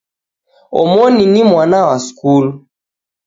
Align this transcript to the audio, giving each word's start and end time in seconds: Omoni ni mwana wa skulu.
Omoni 0.81 1.23
ni 1.33 1.41
mwana 1.49 1.79
wa 1.87 1.97
skulu. 2.05 2.51